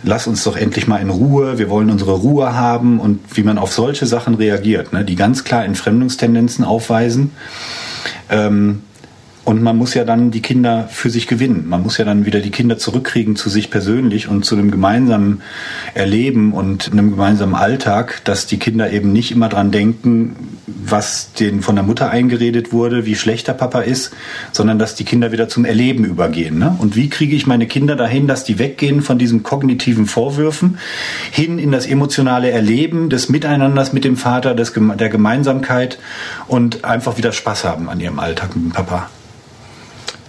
lass 0.04 0.28
uns 0.28 0.44
doch 0.44 0.56
endlich 0.56 0.86
mal 0.86 0.98
in 0.98 1.10
Ruhe, 1.10 1.58
wir 1.58 1.68
wollen 1.68 1.90
unsere 1.90 2.12
Ruhe 2.12 2.54
haben 2.54 3.00
und 3.00 3.36
wie 3.36 3.42
man 3.42 3.58
auf 3.58 3.72
solche 3.72 4.06
Sachen 4.06 4.36
reagiert, 4.36 4.92
ne, 4.92 5.04
die 5.04 5.16
ganz 5.16 5.42
klar 5.42 5.64
Entfremdungstendenzen 5.64 6.64
aufweisen. 6.64 7.32
Ähm, 8.30 8.84
und 9.44 9.62
man 9.62 9.76
muss 9.76 9.94
ja 9.94 10.04
dann 10.04 10.30
die 10.30 10.40
Kinder 10.40 10.88
für 10.90 11.10
sich 11.10 11.26
gewinnen. 11.26 11.68
Man 11.68 11.82
muss 11.82 11.98
ja 11.98 12.04
dann 12.04 12.24
wieder 12.24 12.40
die 12.40 12.50
Kinder 12.50 12.78
zurückkriegen 12.78 13.36
zu 13.36 13.50
sich 13.50 13.70
persönlich 13.70 14.28
und 14.28 14.44
zu 14.44 14.56
einem 14.56 14.70
gemeinsamen 14.70 15.42
Erleben 15.92 16.52
und 16.52 16.92
einem 16.92 17.10
gemeinsamen 17.10 17.54
Alltag, 17.54 18.22
dass 18.24 18.46
die 18.46 18.58
Kinder 18.58 18.90
eben 18.90 19.12
nicht 19.12 19.32
immer 19.32 19.48
dran 19.48 19.70
denken, 19.70 20.36
was 20.66 21.32
denen 21.32 21.60
von 21.60 21.74
der 21.74 21.84
Mutter 21.84 22.10
eingeredet 22.10 22.72
wurde, 22.72 23.04
wie 23.04 23.16
schlecht 23.16 23.48
der 23.48 23.52
Papa 23.52 23.80
ist, 23.80 24.12
sondern 24.52 24.78
dass 24.78 24.94
die 24.94 25.04
Kinder 25.04 25.30
wieder 25.30 25.48
zum 25.48 25.64
Erleben 25.66 26.04
übergehen. 26.04 26.58
Ne? 26.58 26.74
Und 26.78 26.96
wie 26.96 27.10
kriege 27.10 27.36
ich 27.36 27.46
meine 27.46 27.66
Kinder 27.66 27.96
dahin, 27.96 28.26
dass 28.26 28.44
die 28.44 28.58
weggehen 28.58 29.02
von 29.02 29.18
diesen 29.18 29.42
kognitiven 29.42 30.06
Vorwürfen 30.06 30.78
hin 31.30 31.58
in 31.58 31.70
das 31.70 31.86
emotionale 31.86 32.50
Erleben 32.50 33.10
des 33.10 33.28
Miteinanders 33.28 33.92
mit 33.92 34.04
dem 34.04 34.16
Vater, 34.16 34.54
des, 34.54 34.72
der 34.74 35.08
Gemeinsamkeit 35.10 35.98
und 36.48 36.84
einfach 36.84 37.18
wieder 37.18 37.32
Spaß 37.32 37.64
haben 37.64 37.90
an 37.90 38.00
ihrem 38.00 38.18
Alltag 38.18 38.56
mit 38.56 38.64
dem 38.64 38.72
Papa. 38.72 39.10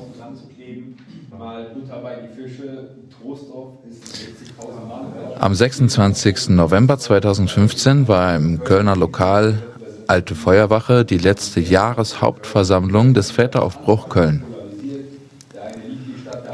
Am 5.39 5.53
26. 5.53 6.49
November 6.49 6.97
2015 6.97 8.07
war 8.07 8.35
im 8.35 8.63
Kölner 8.63 8.95
Lokal 8.95 9.61
Alte 10.07 10.35
Feuerwache 10.35 11.03
die 11.03 11.17
letzte 11.17 11.59
Jahreshauptversammlung 11.59 13.13
des 13.13 13.31
Väteraufbruch 13.31 14.07
Köln. 14.09 14.45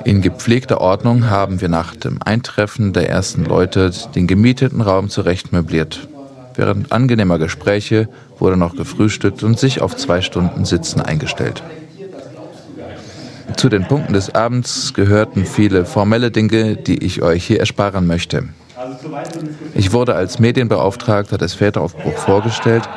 In 0.05 0.21
gepflegter 0.21 0.81
Ordnung 0.81 1.29
haben 1.29 1.61
wir 1.61 1.69
nach 1.69 1.95
dem 1.95 2.19
Eintreffen 2.23 2.93
der 2.93 3.09
ersten 3.09 3.45
Leute 3.45 3.91
den 4.15 4.27
gemieteten 4.27 4.81
Raum 4.81 5.09
zurecht 5.09 5.51
möbliert. 5.51 6.07
Während 6.55 6.91
angenehmer 6.91 7.37
Gespräche 7.37 8.09
wurde 8.39 8.57
noch 8.57 8.75
gefrühstückt 8.75 9.43
und 9.43 9.59
sich 9.59 9.81
auf 9.81 9.95
zwei 9.95 10.21
Stunden 10.21 10.65
Sitzen 10.65 11.01
eingestellt. 11.01 11.61
Zu 13.55 13.69
den 13.69 13.87
Punkten 13.87 14.13
des 14.13 14.33
Abends 14.35 14.93
gehörten 14.93 15.45
viele 15.45 15.85
formelle 15.85 16.31
Dinge, 16.31 16.75
die 16.75 17.03
ich 17.03 17.21
euch 17.21 17.45
hier 17.45 17.59
ersparen 17.59 18.05
möchte. 18.05 18.43
Ich 19.73 19.93
wurde 19.93 20.15
als 20.15 20.39
Medienbeauftragter 20.39 21.37
des 21.37 21.53
Väteraufbruch 21.55 22.17
vorgestellt, 22.17 22.87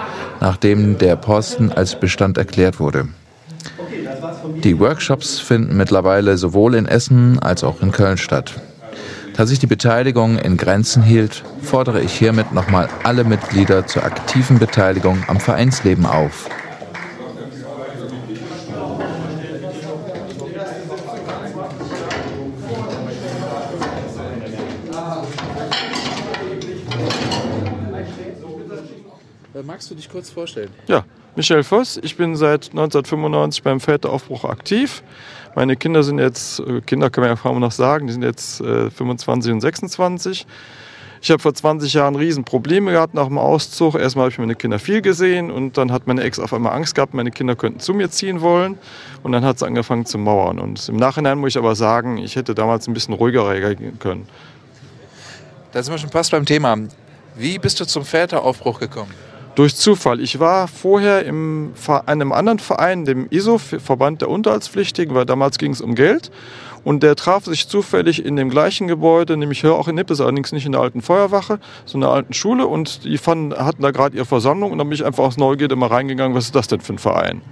nachdem 0.40 0.98
der 0.98 1.16
Posten 1.16 1.72
als 1.72 1.98
Bestand 1.98 2.38
erklärt 2.38 2.80
wurde. 2.80 3.08
Die 4.62 4.78
Workshops 4.78 5.38
finden 5.38 5.76
mittlerweile 5.76 6.36
sowohl 6.36 6.74
in 6.74 6.86
Essen 6.86 7.38
als 7.38 7.64
auch 7.64 7.80
in 7.82 7.92
Köln 7.92 8.18
statt. 8.18 8.60
Da 9.36 9.46
sich 9.46 9.58
die 9.58 9.66
Beteiligung 9.66 10.38
in 10.38 10.56
Grenzen 10.56 11.02
hielt, 11.02 11.42
fordere 11.62 12.00
ich 12.00 12.12
hiermit 12.12 12.52
nochmal 12.52 12.88
alle 13.04 13.24
Mitglieder 13.24 13.86
zur 13.86 14.04
aktiven 14.04 14.58
Beteiligung 14.58 15.24
am 15.28 15.40
Vereinsleben 15.40 16.04
auf. 16.04 16.48
Magst 29.62 29.90
du 29.90 29.94
dich 29.94 30.08
kurz 30.08 30.30
vorstellen? 30.30 30.70
Ja, 30.86 31.04
Michel 31.36 31.62
Voss. 31.62 31.98
Ich 32.02 32.16
bin 32.16 32.36
seit 32.36 32.70
1995 32.70 33.62
beim 33.62 33.80
Väteraufbruch 33.80 34.44
aktiv. 34.44 35.02
Meine 35.54 35.76
Kinder 35.76 36.02
sind 36.02 36.18
jetzt, 36.18 36.60
äh, 36.60 36.80
Kinder 36.80 37.10
kann 37.10 37.22
man 37.22 37.30
ja 37.30 37.36
kaum 37.36 37.60
noch 37.60 37.72
sagen, 37.72 38.06
die 38.06 38.12
sind 38.12 38.22
jetzt 38.22 38.60
äh, 38.60 38.90
25 38.90 39.52
und 39.52 39.60
26. 39.60 40.46
Ich 41.22 41.30
habe 41.30 41.42
vor 41.42 41.52
20 41.52 41.92
Jahren 41.92 42.16
riesen 42.16 42.44
Probleme 42.44 42.92
gehabt 42.92 43.12
nach 43.12 43.26
dem 43.26 43.36
Auszug. 43.36 43.94
Erstmal 43.94 44.24
habe 44.24 44.32
ich 44.32 44.38
meine 44.38 44.54
Kinder 44.54 44.78
viel 44.78 45.02
gesehen 45.02 45.50
und 45.50 45.76
dann 45.76 45.92
hat 45.92 46.06
meine 46.06 46.22
Ex 46.22 46.38
auf 46.38 46.54
einmal 46.54 46.72
Angst 46.72 46.94
gehabt, 46.94 47.12
meine 47.12 47.30
Kinder 47.30 47.56
könnten 47.56 47.80
zu 47.80 47.92
mir 47.92 48.10
ziehen 48.10 48.40
wollen. 48.40 48.78
Und 49.22 49.32
dann 49.32 49.44
hat 49.44 49.58
sie 49.58 49.66
angefangen 49.66 50.06
zu 50.06 50.16
mauern. 50.16 50.58
Und 50.58 50.88
im 50.88 50.96
Nachhinein 50.96 51.38
muss 51.38 51.50
ich 51.50 51.58
aber 51.58 51.74
sagen, 51.74 52.16
ich 52.16 52.36
hätte 52.36 52.54
damals 52.54 52.88
ein 52.88 52.94
bisschen 52.94 53.12
ruhiger 53.12 53.46
reagieren 53.48 53.98
können. 53.98 54.26
Da 55.72 55.82
sind 55.82 55.92
wir 55.92 55.98
schon 55.98 56.10
fast 56.10 56.30
beim 56.30 56.46
Thema. 56.46 56.78
Wie 57.36 57.58
bist 57.58 57.78
du 57.80 57.86
zum 57.86 58.04
Väteraufbruch 58.04 58.80
gekommen? 58.80 59.12
Durch 59.56 59.74
Zufall. 59.76 60.20
Ich 60.20 60.38
war 60.38 60.68
vorher 60.68 61.26
in 61.26 61.72
einem 62.06 62.32
anderen 62.32 62.58
Verein, 62.58 63.04
dem 63.04 63.26
ISO, 63.30 63.58
Verband 63.58 64.22
der 64.22 64.30
Unterhaltspflichtigen, 64.30 65.14
weil 65.14 65.26
damals 65.26 65.58
ging 65.58 65.72
es 65.72 65.80
um 65.80 65.94
Geld. 65.94 66.30
Und 66.82 67.02
der 67.02 67.14
traf 67.14 67.44
sich 67.44 67.68
zufällig 67.68 68.24
in 68.24 68.36
dem 68.36 68.48
gleichen 68.48 68.88
Gebäude, 68.88 69.36
nämlich 69.36 69.60
hier 69.60 69.74
auch 69.74 69.86
in 69.88 69.96
Nippes, 69.96 70.20
allerdings 70.20 70.52
nicht 70.52 70.64
in 70.64 70.72
der 70.72 70.80
alten 70.80 71.02
Feuerwache, 71.02 71.58
sondern 71.84 72.08
in 72.08 72.12
der 72.12 72.16
alten 72.16 72.32
Schule. 72.32 72.66
Und 72.66 73.04
die 73.04 73.18
fanden, 73.18 73.54
hatten 73.54 73.82
da 73.82 73.90
gerade 73.90 74.16
ihre 74.16 74.24
Versammlung 74.24 74.72
und 74.72 74.78
dann 74.78 74.88
bin 74.88 74.94
ich 74.94 75.04
einfach 75.04 75.24
aus 75.24 75.36
Neugierde 75.36 75.76
mal 75.76 75.88
reingegangen, 75.88 76.34
was 76.34 76.44
ist 76.44 76.54
das 76.54 76.68
denn 76.68 76.80
für 76.80 76.94
ein 76.94 76.98
Verein? 76.98 77.42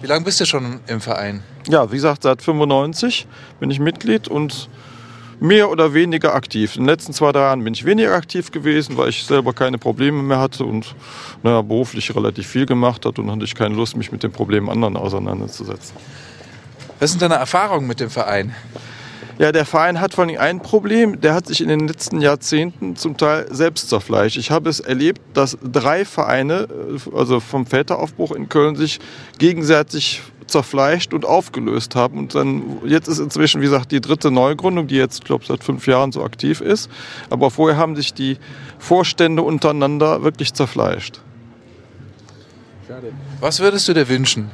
Wie 0.00 0.06
lange 0.08 0.24
bist 0.24 0.40
du 0.40 0.46
schon 0.46 0.80
im 0.88 1.00
Verein? 1.00 1.42
Ja, 1.68 1.92
wie 1.92 1.96
gesagt, 1.96 2.22
seit 2.22 2.42
95 2.42 3.28
bin 3.60 3.70
ich 3.70 3.78
Mitglied 3.78 4.26
und 4.26 4.68
mehr 5.40 5.70
oder 5.70 5.94
weniger 5.94 6.34
aktiv. 6.34 6.76
In 6.76 6.82
den 6.82 6.88
letzten 6.88 7.12
zwei, 7.12 7.32
drei 7.32 7.40
Jahren 7.40 7.62
bin 7.64 7.74
ich 7.74 7.84
weniger 7.84 8.14
aktiv 8.14 8.50
gewesen, 8.50 8.96
weil 8.96 9.10
ich 9.10 9.24
selber 9.24 9.52
keine 9.52 9.78
Probleme 9.78 10.22
mehr 10.22 10.38
hatte 10.38 10.64
und 10.64 10.94
naja, 11.42 11.62
beruflich 11.62 12.14
relativ 12.14 12.46
viel 12.46 12.66
gemacht 12.66 13.06
hat 13.06 13.18
und 13.18 13.30
hatte 13.30 13.44
ich 13.44 13.54
keine 13.54 13.74
Lust, 13.74 13.96
mich 13.96 14.12
mit 14.12 14.22
den 14.22 14.32
Problemen 14.32 14.68
anderen 14.68 14.96
auseinanderzusetzen. 14.96 15.96
Was 17.00 17.10
sind 17.10 17.22
deine 17.22 17.36
Erfahrungen 17.36 17.86
mit 17.86 18.00
dem 18.00 18.10
Verein? 18.10 18.54
Ja, 19.38 19.52
der 19.52 19.64
Verein 19.64 20.00
hat 20.00 20.14
vor 20.14 20.24
allem 20.24 20.36
ein 20.36 20.60
Problem. 20.60 21.20
Der 21.20 21.32
hat 21.32 21.46
sich 21.46 21.60
in 21.60 21.68
den 21.68 21.86
letzten 21.86 22.20
Jahrzehnten 22.20 22.96
zum 22.96 23.16
Teil 23.16 23.46
selbst 23.50 23.88
zerfleischt. 23.88 24.36
Ich 24.36 24.50
habe 24.50 24.68
es 24.68 24.80
erlebt, 24.80 25.20
dass 25.32 25.56
drei 25.62 26.04
Vereine, 26.04 26.66
also 27.14 27.38
vom 27.38 27.64
Väteraufbruch 27.64 28.32
in 28.32 28.48
Köln, 28.48 28.74
sich 28.74 28.98
gegenseitig 29.38 30.22
zerfleischt 30.48 31.14
und 31.14 31.24
aufgelöst 31.24 31.94
haben. 31.94 32.18
Und 32.18 32.34
dann, 32.34 32.78
jetzt 32.84 33.08
ist 33.08 33.18
inzwischen, 33.18 33.60
wie 33.60 33.66
gesagt, 33.66 33.92
die 33.92 34.00
dritte 34.00 34.30
Neugründung, 34.30 34.86
die 34.86 34.96
jetzt, 34.96 35.24
glaube 35.24 35.44
seit 35.46 35.62
fünf 35.62 35.86
Jahren 35.86 36.12
so 36.12 36.24
aktiv 36.24 36.60
ist. 36.60 36.90
Aber 37.30 37.50
vorher 37.50 37.76
haben 37.76 37.96
sich 37.96 38.14
die 38.14 38.38
Vorstände 38.78 39.42
untereinander 39.42 40.22
wirklich 40.22 40.54
zerfleischt. 40.54 41.20
Was 43.40 43.60
würdest 43.60 43.86
du 43.88 43.94
dir 43.94 44.08
wünschen? 44.08 44.50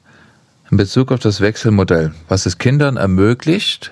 in 0.70 0.78
Bezug 0.78 1.12
auf 1.12 1.20
das 1.20 1.42
Wechselmodell, 1.42 2.14
was 2.28 2.46
es 2.46 2.58
Kindern 2.58 2.98
ermöglicht, 2.98 3.92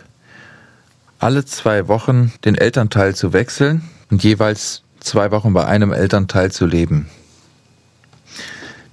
alle 1.20 1.46
zwei 1.46 1.88
Wochen 1.88 2.34
den 2.44 2.56
Elternteil 2.56 3.16
zu 3.16 3.34
wechseln 3.34 3.84
und 4.12 4.24
jeweils 4.24 4.84
zwei 5.00 5.32
Wochen 5.32 5.54
bei 5.54 5.66
einem 5.66 5.92
Elternteil 5.92 6.52
zu 6.52 6.66
leben. 6.66 7.10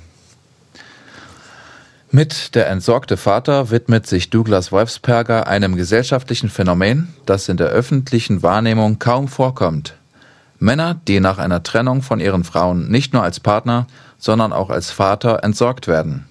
Mit 2.13 2.55
Der 2.55 2.69
entsorgte 2.69 3.15
Vater 3.17 3.71
widmet 3.71 4.05
sich 4.05 4.29
Douglas 4.29 4.71
Wolfsberger 4.71 5.47
einem 5.47 5.75
gesellschaftlichen 5.75 6.49
Phänomen, 6.49 7.11
das 7.25 7.49
in 7.49 7.57
der 7.57 7.67
öffentlichen 7.67 8.43
Wahrnehmung 8.43 8.99
kaum 8.99 9.27
vorkommt. 9.27 9.95
Männer, 10.59 11.01
die 11.07 11.21
nach 11.21 11.39
einer 11.39 11.63
Trennung 11.63 12.03
von 12.03 12.19
ihren 12.19 12.43
Frauen 12.43 12.91
nicht 12.91 13.13
nur 13.13 13.23
als 13.23 13.39
Partner, 13.39 13.87
sondern 14.19 14.53
auch 14.53 14.69
als 14.69 14.91
Vater 14.91 15.43
entsorgt 15.43 15.87
werden. 15.87 16.25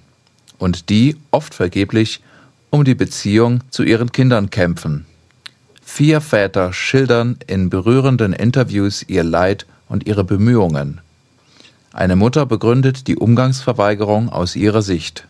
Und 0.59 0.89
die, 0.89 1.17
oft 1.33 1.53
vergeblich, 1.53 2.21
um 2.69 2.85
die 2.85 2.95
Beziehung 2.95 3.63
zu 3.71 3.83
ihren 3.83 4.13
Kindern 4.13 4.51
kämpfen. 4.51 5.07
Vier 5.93 6.21
Väter 6.21 6.73
schildern 6.73 7.37
in 7.49 7.69
berührenden 7.69 8.33
Interviews 8.33 9.05
ihr 9.07 9.25
Leid 9.25 9.67
und 9.89 10.07
ihre 10.07 10.23
Bemühungen. 10.23 11.01
Eine 11.93 12.15
Mutter 12.15 12.47
begründet 12.47 13.09
die 13.09 13.17
Umgangsverweigerung 13.17 14.31
aus 14.31 14.55
ihrer 14.55 14.83
Sicht. 14.83 15.27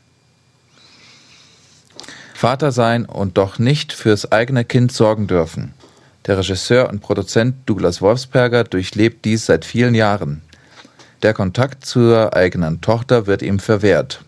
Vater 2.35 2.73
sein 2.73 3.07
und 3.07 3.39
doch 3.39 3.59
nicht 3.59 3.93
fürs 3.95 4.31
eigene 4.31 4.65
Kind 4.65 4.93
sorgen 4.93 5.27
dürfen. 5.27 5.73
Der 6.27 6.37
Regisseur 6.39 6.91
und 6.91 7.01
Produzent 7.01 7.57
Douglas 7.65 8.03
Wolfsberger 8.03 8.63
durchlebt 8.63 9.25
dies 9.25 9.47
seit 9.47 9.65
vielen 9.65 9.95
Jahren. 9.95 10.43
Der 11.23 11.33
Kontakt 11.33 11.87
zur 11.87 12.37
eigenen 12.37 12.83
Tochter 12.83 13.27
wird 13.27 13.41
ihm 13.41 13.59
verwehrt. 13.61 14.23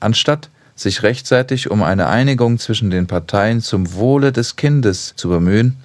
Anstatt 0.00 0.50
sich 0.80 1.02
rechtzeitig 1.02 1.70
um 1.70 1.82
eine 1.82 2.08
Einigung 2.08 2.58
zwischen 2.58 2.90
den 2.90 3.06
Parteien 3.06 3.60
zum 3.60 3.92
Wohle 3.94 4.32
des 4.32 4.56
Kindes 4.56 5.12
zu 5.16 5.28
bemühen, 5.28 5.76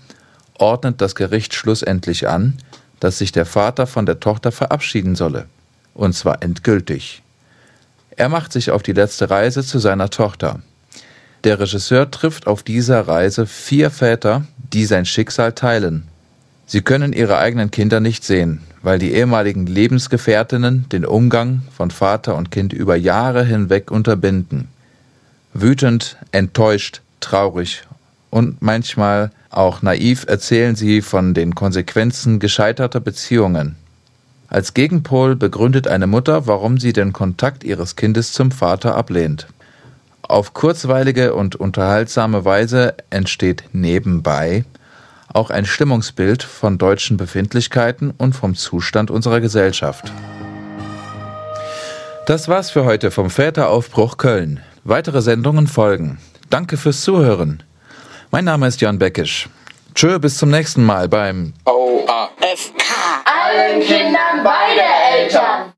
ordnet 0.57 1.01
das 1.01 1.15
Gericht 1.15 1.53
schlussendlich 1.53 2.27
an, 2.27 2.57
dass 2.99 3.17
sich 3.17 3.31
der 3.31 3.45
Vater 3.45 3.87
von 3.87 4.05
der 4.05 4.19
Tochter 4.19 4.51
verabschieden 4.51 5.15
solle, 5.15 5.45
und 5.93 6.13
zwar 6.13 6.41
endgültig. 6.41 7.23
Er 8.11 8.29
macht 8.29 8.53
sich 8.53 8.71
auf 8.71 8.83
die 8.83 8.93
letzte 8.93 9.29
Reise 9.29 9.63
zu 9.63 9.79
seiner 9.79 10.09
Tochter. 10.09 10.61
Der 11.43 11.59
Regisseur 11.59 12.09
trifft 12.09 12.47
auf 12.47 12.63
dieser 12.63 13.07
Reise 13.07 13.45
vier 13.45 13.91
Väter, 13.91 14.45
die 14.71 14.85
sein 14.85 15.05
Schicksal 15.05 15.51
teilen. 15.51 16.07
Sie 16.65 16.81
können 16.81 17.13
ihre 17.13 17.37
eigenen 17.37 17.69
Kinder 17.69 17.99
nicht 17.99 18.23
sehen, 18.23 18.61
weil 18.81 18.97
die 18.97 19.11
ehemaligen 19.11 19.67
Lebensgefährtinnen 19.67 20.87
den 20.89 21.05
Umgang 21.05 21.63
von 21.75 21.91
Vater 21.91 22.35
und 22.35 22.49
Kind 22.49 22.71
über 22.71 22.95
Jahre 22.95 23.43
hinweg 23.43 23.91
unterbinden. 23.91 24.69
Wütend, 25.57 26.17
enttäuscht, 26.33 27.01
traurig 27.21 27.83
und 28.29 28.61
manchmal 28.61 29.31
auch 29.49 29.81
naiv 29.81 30.25
erzählen 30.27 30.75
sie 30.75 31.01
von 31.01 31.33
den 31.33 31.55
Konsequenzen 31.55 32.39
gescheiterter 32.39 32.99
Beziehungen. 32.99 33.77
Als 34.49 34.73
Gegenpol 34.73 35.37
begründet 35.37 35.87
eine 35.87 36.07
Mutter, 36.07 36.45
warum 36.45 36.77
sie 36.77 36.91
den 36.91 37.13
Kontakt 37.13 37.63
ihres 37.63 37.95
Kindes 37.95 38.33
zum 38.33 38.51
Vater 38.51 38.95
ablehnt. 38.95 39.47
Auf 40.23 40.53
kurzweilige 40.53 41.33
und 41.33 41.55
unterhaltsame 41.55 42.43
Weise 42.43 42.95
entsteht 43.09 43.63
nebenbei 43.71 44.65
auch 45.31 45.51
ein 45.51 45.65
Stimmungsbild 45.65 46.43
von 46.43 46.77
deutschen 46.77 47.15
Befindlichkeiten 47.15 48.13
und 48.17 48.33
vom 48.33 48.55
Zustand 48.55 49.09
unserer 49.09 49.39
Gesellschaft. 49.39 50.11
Das 52.25 52.49
war's 52.49 52.71
für 52.71 52.83
heute 52.83 53.09
vom 53.09 53.29
Väteraufbruch 53.29 54.17
Köln. 54.17 54.61
Weitere 54.87 55.23
Sendungen 55.23 55.65
folgen. 55.65 56.19
Danke 56.51 56.77
fürs 56.77 57.01
Zuhören. 57.01 57.63
Mein 58.29 58.45
Name 58.45 58.67
ist 58.67 58.81
Jan 58.81 58.99
Beckisch. 58.99 59.49
Tschö, 59.95 60.19
bis 60.19 60.37
zum 60.37 60.51
nächsten 60.51 60.83
Mal 60.83 61.09
beim 61.09 61.53
OAFK. 61.65 62.83
Allen 63.25 63.81
Kindern 63.81 64.43
beide 64.43 64.83
Eltern. 65.17 65.73